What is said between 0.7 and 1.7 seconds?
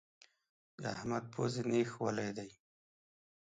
د احمد پزې